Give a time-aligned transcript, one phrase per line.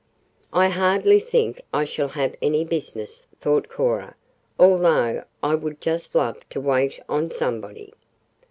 [0.51, 4.15] "I hardly think I shall have any business," thought Cora,
[4.59, 7.93] "although I would just love to wait on somebody."